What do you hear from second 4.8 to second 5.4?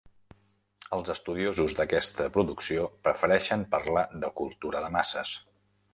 de masses.